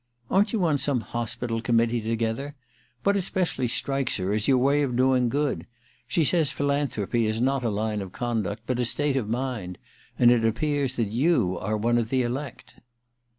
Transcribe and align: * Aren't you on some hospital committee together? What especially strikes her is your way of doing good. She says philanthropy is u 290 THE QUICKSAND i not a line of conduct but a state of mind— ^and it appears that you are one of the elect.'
* 0.17 0.31
Aren't 0.31 0.51
you 0.51 0.65
on 0.65 0.79
some 0.79 1.01
hospital 1.01 1.61
committee 1.61 2.01
together? 2.01 2.55
What 3.03 3.15
especially 3.15 3.67
strikes 3.67 4.17
her 4.17 4.33
is 4.33 4.47
your 4.47 4.57
way 4.57 4.81
of 4.81 4.95
doing 4.95 5.29
good. 5.29 5.67
She 6.07 6.23
says 6.23 6.51
philanthropy 6.51 7.27
is 7.27 7.35
u 7.35 7.41
290 7.41 7.49
THE 7.49 7.49
QUICKSAND 7.49 7.49
i 7.49 7.53
not 7.53 7.63
a 7.63 7.81
line 7.83 8.01
of 8.01 8.11
conduct 8.11 8.63
but 8.65 8.79
a 8.79 8.85
state 8.85 9.15
of 9.15 9.29
mind— 9.29 9.77
^and 10.19 10.31
it 10.31 10.43
appears 10.43 10.95
that 10.95 11.09
you 11.11 11.55
are 11.59 11.77
one 11.77 11.99
of 11.99 12.09
the 12.09 12.23
elect.' 12.23 12.77